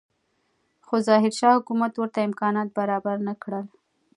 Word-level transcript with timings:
خو 0.85 0.95
ظاهرشاه 1.07 1.55
حکومت 1.59 1.93
ورته 1.95 2.19
امکانات 2.27 2.69
برابر 2.77 3.17
نه 3.27 3.33
کړل. 3.41 3.65